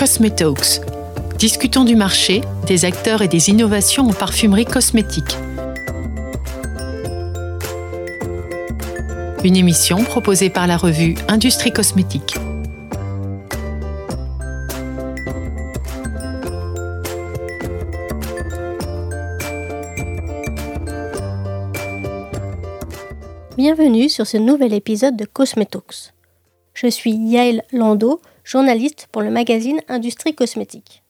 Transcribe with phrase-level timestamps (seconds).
[0.00, 0.80] Cosmetalks.
[1.38, 5.36] Discutons du marché, des acteurs et des innovations en parfumerie cosmétique.
[9.44, 12.34] Une émission proposée par la revue Industrie Cosmétique.
[23.58, 26.14] Bienvenue sur ce nouvel épisode de Cosmetalks.
[26.72, 31.02] Je suis Yael Lando, journaliste pour le magazine Industrie Cosmétique.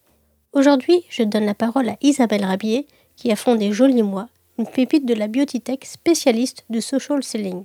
[0.53, 5.05] Aujourd'hui, je donne la parole à Isabelle Rabier, qui a fondé Joli Moi, une pépite
[5.05, 7.63] de la biotech spécialiste de social selling.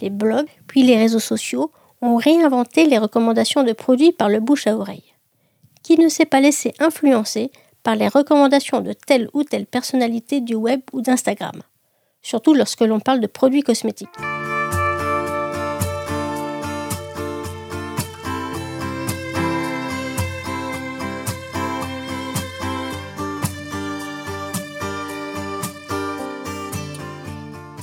[0.00, 1.70] Les blogs, puis les réseaux sociaux
[2.00, 5.14] ont réinventé les recommandations de produits par le bouche à oreille.
[5.82, 7.50] Qui ne s'est pas laissé influencer
[7.82, 11.62] par les recommandations de telle ou telle personnalité du web ou d'Instagram,
[12.22, 14.08] surtout lorsque l'on parle de produits cosmétiques.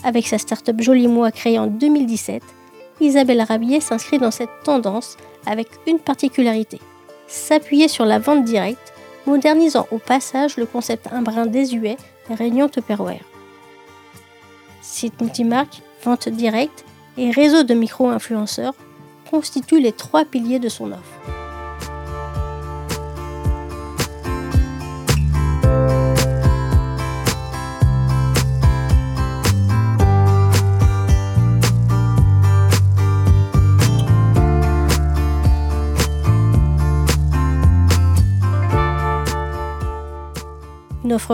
[0.08, 2.42] Avec sa start-up Joli Moi créée en 2017,
[3.02, 6.80] Isabelle Rabier s'inscrit dans cette tendance avec une particularité
[7.28, 8.94] s'appuyer sur la vente directe,
[9.26, 11.98] modernisant au passage le concept un brin désuet
[12.30, 13.26] des réunions Tupperware.
[14.82, 16.86] Site multimarque, vente directe
[17.18, 18.76] et réseau de micro-influenceurs
[19.30, 21.37] constituent les trois piliers de son offre.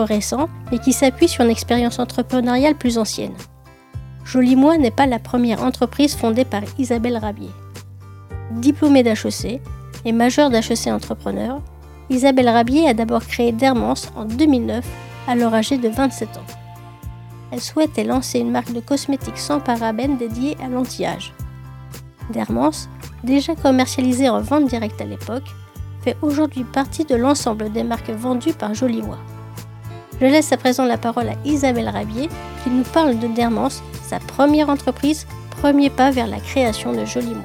[0.02, 3.34] Récente, mais qui s'appuie sur une expérience entrepreneuriale plus ancienne.
[4.24, 7.50] Joli Moi n'est pas la première entreprise fondée par Isabelle Rabier.
[8.52, 9.60] Diplômée d'HEC
[10.04, 11.60] et majeure d'HEC Entrepreneur,
[12.10, 14.84] Isabelle Rabier a d'abord créé Dermance en 2009,
[15.28, 16.46] alors âgée de 27 ans.
[17.50, 21.32] Elle souhaitait lancer une marque de cosmétiques sans parabènes dédiée à l'anti-âge.
[22.30, 22.88] Dermance,
[23.22, 25.44] déjà commercialisée en vente directe à l'époque,
[26.02, 29.18] fait aujourd'hui partie de l'ensemble des marques vendues par Joli Moi.
[30.20, 32.28] Je laisse à présent la parole à Isabelle Rabier
[32.62, 37.34] qui nous parle de Dermance, sa première entreprise, premier pas vers la création de Joli
[37.34, 37.44] Mois.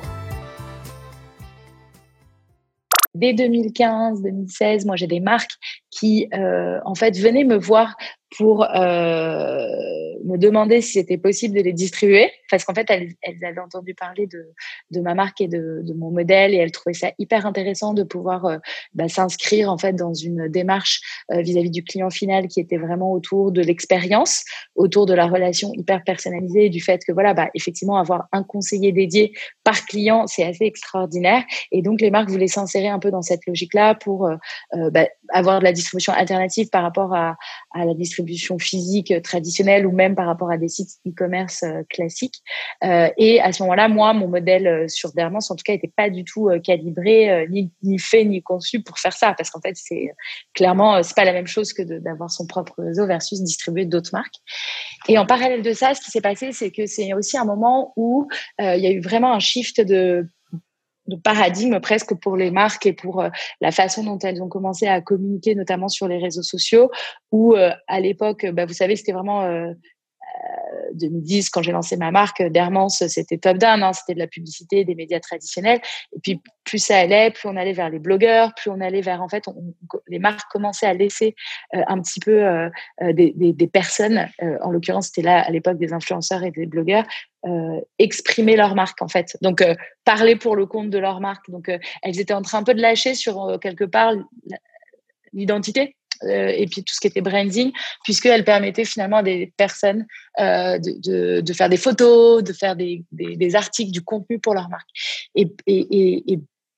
[3.16, 5.52] Dès 2015-2016, moi j'ai des marques
[5.90, 7.96] qui euh, en fait venaient me voir
[8.38, 9.68] pour euh,
[10.24, 14.28] me demander si c'était possible de les distribuer, parce qu'en fait, elles, avaient entendu parler
[14.28, 14.52] de,
[14.92, 18.04] de ma marque et de, de, mon modèle, et elles trouvaient ça hyper intéressant de
[18.04, 18.58] pouvoir euh,
[18.94, 23.12] bah, s'inscrire en fait dans une démarche euh, vis-à-vis du client final qui était vraiment
[23.12, 24.44] autour de l'expérience,
[24.76, 28.44] autour de la relation hyper personnalisée, et du fait que voilà, bah, effectivement, avoir un
[28.44, 33.12] conseiller dédié par client, c'est assez extraordinaire, et donc les marques voulaient s'insérer un peu
[33.12, 34.36] dans cette logique-là pour euh,
[34.92, 37.38] bah, avoir de la distribution alternative par rapport à,
[37.74, 42.42] à la distribution physique traditionnelle ou même par rapport à des sites e-commerce euh, classiques.
[42.84, 45.92] Euh, et à ce moment-là, moi, mon modèle euh, sur Dermance, en tout cas, n'était
[45.96, 50.12] pas du tout calibré, ni, fait, ni conçu pour faire ça, parce qu'en fait, c'est
[50.54, 54.36] clairement, c'est pas la même chose que d'avoir son propre réseau versus distribuer d'autres marques.
[55.08, 57.94] Et en parallèle de ça, ce qui s'est passé, c'est que c'est aussi un moment
[57.96, 58.28] où
[58.60, 60.28] il y a eu vraiment un shift de
[61.24, 63.24] paradigme presque pour les marques et pour
[63.62, 66.92] la façon dont elles ont commencé à communiquer, notamment sur les réseaux sociaux,
[67.32, 69.74] où à l'époque, bah, vous savez, c'était vraiment
[70.94, 74.86] 2010, euh, quand j'ai lancé ma marque, Dermance, c'était top-down, hein, c'était de la publicité,
[74.86, 75.80] des médias traditionnels.
[76.16, 79.22] Et puis, plus ça allait, plus on allait vers les blogueurs, plus on allait vers,
[79.22, 79.46] en fait,
[80.08, 81.36] les marques commençaient à laisser
[81.74, 82.70] un petit peu
[83.02, 84.28] des, des, des, personnes,
[84.62, 87.06] en l'occurrence, c'était là à l'époque des influenceurs et des blogueurs,
[87.46, 89.38] euh, exprimer leur marque en fait.
[89.42, 89.74] Donc euh,
[90.04, 91.50] parler pour le compte de leur marque.
[91.50, 94.12] Donc euh, elles étaient en train un peu de lâcher sur quelque part
[95.32, 95.96] l'identité.
[96.28, 97.72] Et puis tout ce qui était branding,
[98.04, 100.06] puisqu'elle permettait finalement à des personnes
[100.38, 104.90] de, de, faire des photos, de faire des, des, articles, du contenu pour leur marque.
[105.36, 105.48] Et,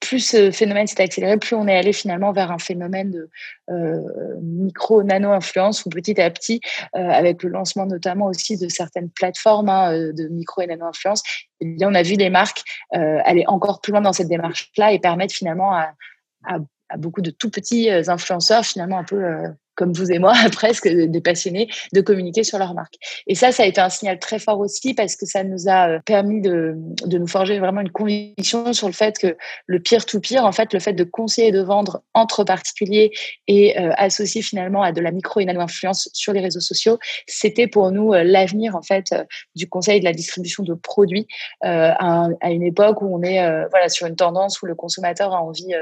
[0.02, 3.30] plus ce phénomène s'est accéléré, plus on est allé finalement vers un phénomène de
[3.70, 4.02] euh,
[4.42, 6.60] micro-nano-influence, où petit à petit,
[6.96, 11.24] euh, avec le lancement notamment aussi de certaines plateformes hein, euh, de micro et nano-influence,
[11.62, 15.34] eh on a vu les marques aller encore plus loin dans cette démarche-là et permettre
[15.34, 15.94] finalement à,
[16.98, 19.24] beaucoup de tout petits influenceurs, finalement un peu
[19.82, 22.94] comme vous et moi, presque des passionnés, de communiquer sur leur marque.
[23.26, 26.00] Et ça, ça a été un signal très fort aussi parce que ça nous a
[26.06, 26.76] permis de,
[27.08, 29.36] de nous forger vraiment une conviction sur le fait que
[29.66, 33.10] le pire-to-pire, en fait, le fait de conseiller et de vendre entre particuliers
[33.48, 37.92] et associé finalement à de la micro et nano-influence sur les réseaux sociaux, c'était pour
[37.92, 39.16] nous l'avenir, en fait,
[39.56, 41.26] du conseil de la distribution de produits
[41.62, 43.42] à, à, une époque où on est
[43.72, 45.74] voilà, sur une tendance où le consommateur a envie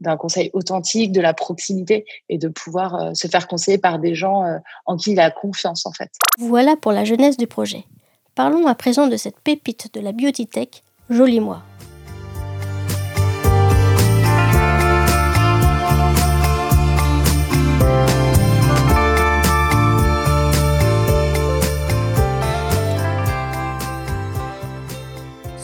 [0.00, 4.44] d'un conseil authentique, de la proximité et de pouvoir se faire conseiller par des gens
[4.84, 6.10] en qui il a confiance, en fait.
[6.38, 7.84] Voilà pour la jeunesse du projet.
[8.34, 11.62] Parlons à présent de cette pépite de la biotech, Joli Moi.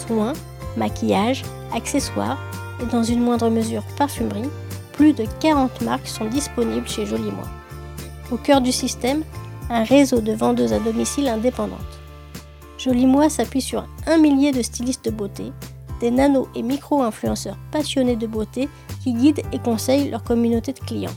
[0.07, 0.33] Soins,
[0.79, 1.43] maquillage,
[1.75, 2.39] accessoires
[2.81, 4.49] et dans une moindre mesure parfumerie,
[4.93, 7.62] plus de 40 marques sont disponibles chez Joli Moi.
[8.33, 9.25] Au cœur du système,
[9.69, 11.79] un réseau de vendeuses à domicile indépendantes.
[12.79, 15.53] Joli Moi s'appuie sur un millier de stylistes de beauté,
[16.01, 18.71] des nano et micro-influenceurs passionnés de beauté
[19.03, 21.13] qui guident et conseillent leur communauté de clients.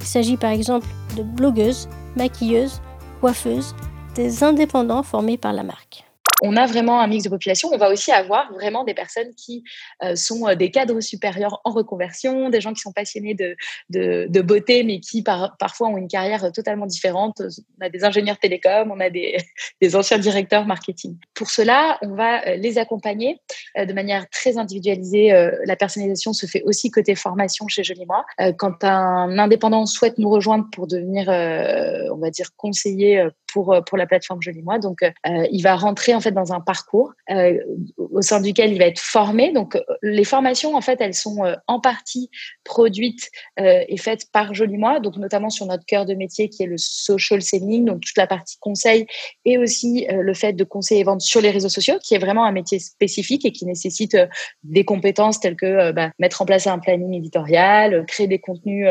[0.00, 1.86] Il s'agit par exemple de blogueuses,
[2.16, 2.80] maquilleuses,
[3.20, 3.74] coiffeuses,
[4.14, 6.05] des indépendants formés par la marque
[6.42, 7.70] on a vraiment un mix de population.
[7.72, 9.64] On va aussi avoir vraiment des personnes qui
[10.02, 14.84] euh, sont euh, des cadres supérieurs en reconversion, des gens qui sont passionnés de, beauté,
[14.84, 17.42] mais qui parfois ont une carrière totalement différente.
[17.80, 19.36] On a des ingénieurs télécoms, on a des,
[19.80, 21.16] des anciens directeurs marketing.
[21.34, 23.40] Pour cela, on va euh, les accompagner
[23.76, 25.30] de manière très individualisée.
[25.64, 28.24] La personnalisation se fait aussi côté formation chez Jolie Moi.
[28.58, 34.06] Quand un indépendant souhaite nous rejoindre pour devenir, on va dire, conseiller pour, pour la
[34.06, 37.58] plateforme Jolie Moi, donc il va rentrer en fait dans un parcours euh,
[37.96, 39.52] au sein duquel il va être formé.
[39.52, 42.30] Donc, euh, les formations, en fait, elles sont euh, en partie
[42.64, 46.66] produites et faites par Joli Moi, donc notamment sur notre cœur de métier qui est
[46.66, 49.06] le social selling, donc toute la partie conseil
[49.44, 52.44] et aussi le fait de conseiller et vendre sur les réseaux sociaux, qui est vraiment
[52.44, 54.16] un métier spécifique et qui nécessite
[54.62, 58.88] des compétences telles que bah, mettre en place un planning éditorial, créer des contenus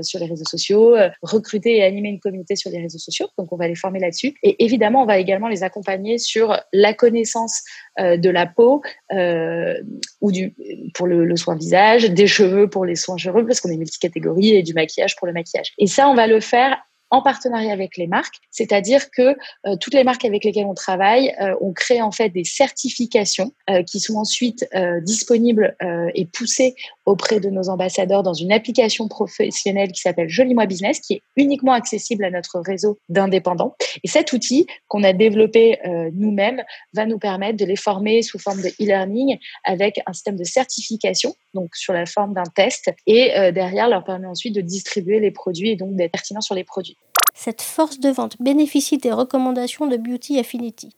[0.00, 3.28] sur les réseaux sociaux, recruter et animer une communauté sur les réseaux sociaux.
[3.38, 4.34] Donc, on va les former là-dessus.
[4.42, 7.62] Et évidemment, on va également les accompagner sur la connaissance
[7.98, 9.74] euh, de la peau euh,
[10.20, 10.54] ou du
[10.94, 14.62] pour le, soin visage, des cheveux pour les soins cheveux parce qu'on est multicatégorie et
[14.62, 15.72] du maquillage pour le maquillage.
[15.78, 16.76] Et ça, on va le faire
[17.12, 19.36] en partenariat avec les marques, c'est-à-dire que
[19.66, 23.52] euh, toutes les marques avec lesquelles on travaille, euh, on crée en fait des certifications
[23.68, 24.66] euh, qui sont ensuite
[25.02, 25.76] disponibles
[26.14, 26.74] et poussées
[27.04, 31.22] auprès de nos ambassadeurs dans une application professionnelle qui s'appelle Joli Moi Business, qui est
[31.36, 33.74] uniquement accessible à notre réseau d'indépendants.
[34.02, 35.78] Et cet outil qu'on a développé
[36.14, 36.62] nous-mêmes
[36.94, 41.34] va nous permettre de les former sous forme de e-learning avec un système de certification,
[41.52, 45.70] donc sur la forme d'un test, et derrière leur permet ensuite de distribuer les produits
[45.70, 46.96] et donc d'être pertinent sur les produits.
[47.34, 50.94] Cette force de vente bénéficie des recommandations de Beauty Affinity,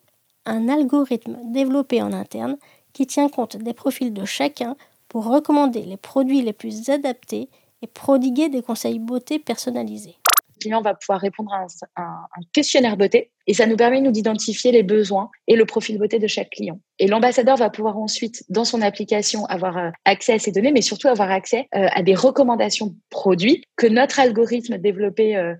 [0.46, 2.56] un algorithme développé en interne
[2.92, 4.76] qui tient compte des profils de chacun
[5.08, 7.48] pour recommander les produits les plus adaptés
[7.82, 10.16] et prodiguer des conseils beauté personnalisés.
[10.56, 11.66] Le client va pouvoir répondre à
[12.00, 16.18] un, questionnaire beauté et ça nous permet nous d'identifier les besoins et le profil beauté
[16.18, 16.80] de chaque client.
[16.98, 20.80] Et l'ambassadeur va pouvoir ensuite, dans son application, avoir euh, accès à ces données, mais
[20.80, 25.54] surtout avoir accès euh, à des recommandations produits que notre algorithme développé euh,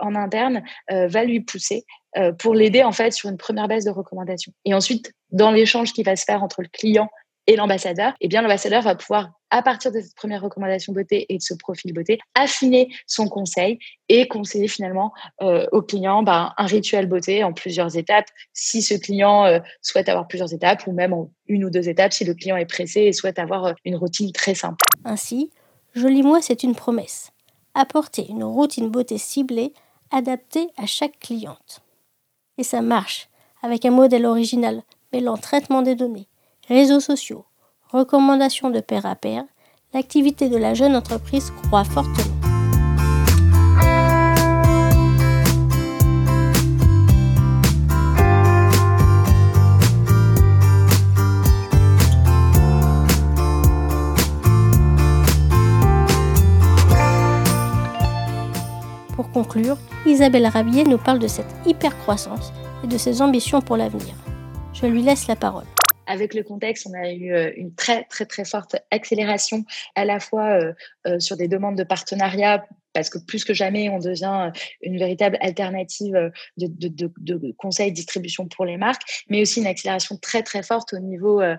[0.00, 1.84] en interne euh, va lui pousser
[2.16, 4.52] euh, pour l'aider en fait sur une première base de recommandation.
[4.64, 7.08] Et ensuite, dans l'échange qui va se faire entre le client
[7.46, 11.38] et l'ambassadeur, eh bien l'ambassadeur va pouvoir, à partir de cette première recommandation beauté et
[11.38, 13.78] de ce profil beauté, affiner son conseil
[14.08, 19.60] et conseiller finalement au client ben, un rituel beauté en plusieurs étapes, si ce client
[19.80, 22.66] souhaite avoir plusieurs étapes, ou même en une ou deux étapes si le client est
[22.66, 24.84] pressé et souhaite avoir une routine très simple.
[25.04, 25.50] Ainsi,
[25.94, 27.32] Joli Moi, c'est une promesse
[27.80, 29.72] apporter une routine beauté ciblée
[30.10, 31.80] adaptée à chaque cliente.
[32.58, 33.28] Et ça marche
[33.62, 34.82] avec un modèle original
[35.12, 36.28] mêlant traitement des données,
[36.68, 37.44] réseaux sociaux,
[37.90, 39.44] recommandations de pair à pair,
[39.92, 42.29] l'activité de la jeune entreprise croît fortement.
[60.06, 62.52] Isabelle Rabier nous parle de cette hyper-croissance
[62.84, 64.14] et de ses ambitions pour l'avenir.
[64.72, 65.66] Je lui laisse la parole
[66.10, 70.18] avec le contexte, on a eu euh, une très très très forte accélération à la
[70.18, 70.72] fois euh,
[71.06, 75.38] euh, sur des demandes de partenariat parce que plus que jamais, on devient une véritable
[75.40, 80.42] alternative de, de, de, de conseil distribution pour les marques, mais aussi une accélération très
[80.42, 81.56] très forte au niveau euh,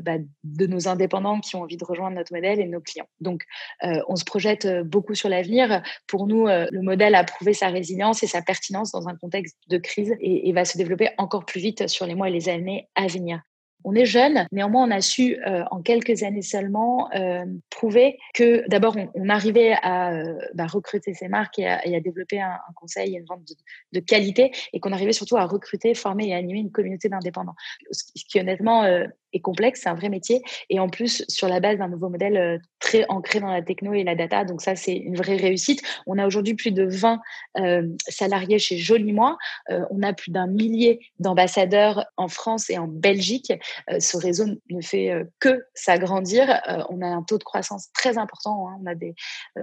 [0.00, 3.08] bah, de nos indépendants qui ont envie de rejoindre notre modèle et nos clients.
[3.20, 3.42] Donc,
[3.84, 5.82] euh, on se projette beaucoup sur l'avenir.
[6.06, 9.78] Pour nous, le modèle a prouvé sa résilience et sa pertinence dans un contexte de
[9.78, 13.06] crise et va se développer encore plus vite sur les mois et les années à
[13.06, 13.40] venir.
[13.84, 18.68] On est jeune, néanmoins on a su euh, en quelques années seulement euh, prouver que
[18.68, 23.18] d'abord on, arrivait à euh, bah, recruter ces marques et à, développer un, conseil et
[23.18, 23.42] une vente
[23.92, 27.54] de, qualité et qu'on arrivait surtout à recruter, former et animer une communauté d'indépendants.
[27.92, 28.84] Ce qui honnêtement
[29.40, 30.42] complexe, c'est un vrai métier.
[30.70, 33.92] Et en plus, sur la base d'un nouveau modèle euh, très ancré dans la techno
[33.92, 34.44] et la data.
[34.44, 35.82] Donc ça, c'est une vraie réussite.
[36.06, 37.20] On a aujourd'hui plus de 20
[37.58, 39.36] euh, salariés chez Joli Moi.
[39.70, 43.52] Euh, on a plus d'un millier d'ambassadeurs en France et en Belgique.
[43.98, 46.60] ce réseau ne fait que s'agrandir.
[46.88, 48.68] on a un taux de croissance très important.
[48.68, 48.78] Hein.
[48.82, 49.14] On a des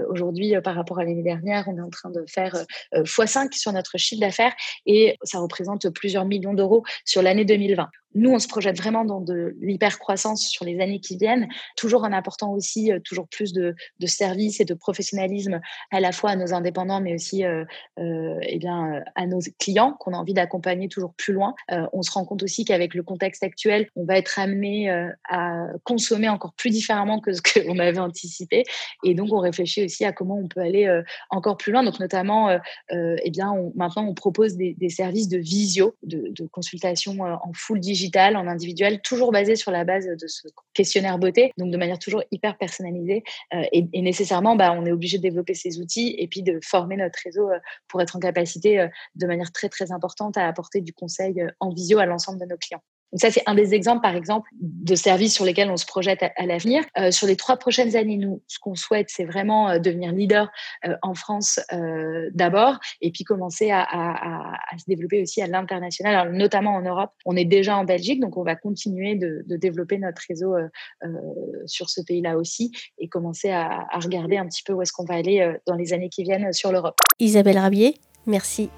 [0.09, 3.97] aujourd'hui, par rapport à l'année dernière, on est en train de faire x5 sur notre
[3.97, 4.53] chiffre d'affaires
[4.85, 9.19] et ça représente plusieurs millions d'euros sur l'année 2020 nous, on se projette vraiment dans
[9.19, 13.75] de l'hyper-croissance sur les années qui viennent, toujours en apportant aussi euh, toujours plus de,
[14.05, 15.59] services et de professionnalisme
[15.91, 17.65] à la fois à nos indépendants, mais aussi euh,
[17.99, 21.55] euh, eh bien, euh, à nos clients qu'on a envie d'accompagner toujours plus loin.
[21.91, 24.89] On se rend compte aussi qu'avec le contexte actuel, on va être amené
[25.29, 28.63] à consommer encore plus différemment que ce qu'on avait anticipé.
[29.03, 31.83] Et donc, on réfléchit aussi à comment on peut aller encore plus loin.
[31.83, 32.57] Donc, notamment,
[32.91, 37.79] eh bien, maintenant, on propose des, des services de visio, de, de consultation en full
[37.79, 38.04] digital
[38.35, 42.23] en individuel, toujours basé sur la base de ce questionnaire beauté, donc de manière toujours
[42.31, 43.23] hyper personnalisée.
[43.53, 46.97] Euh, et, nécessairement, bah, on est obligé de développer ces outils et puis de former
[46.97, 50.81] notre réseau euh, pour être en capacité euh, de manière très très importante à apporter
[50.81, 52.83] du conseil en visio à l'ensemble de nos clients.
[53.11, 56.23] Donc ça, c'est un des exemples, par exemple, de services sur lesquels on se projette
[56.23, 56.83] à, l'avenir.
[56.97, 60.51] Euh, sur les trois prochaines années, nous, ce qu'on souhaite, c'est vraiment euh, devenir leader
[60.85, 61.59] euh, en France
[62.33, 67.11] d'abord, et puis commencer à, se développer aussi à l'international, notamment en Europe.
[67.25, 70.55] On est déjà en Belgique, donc on va continuer de, développer notre réseau
[71.65, 75.15] sur ce pays-là aussi, et commencer à regarder un petit peu où est-ce qu'on va
[75.15, 76.97] aller dans les années qui viennent sur l'Europe.
[77.19, 77.95] Isabelle Rabier,
[78.25, 78.69] merci.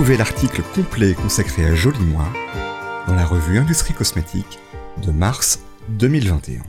[0.00, 2.24] Retrouvez l'article complet consacré à Joli Moi
[3.06, 4.58] dans la revue Industrie Cosmétique
[5.04, 6.62] de mars 2021.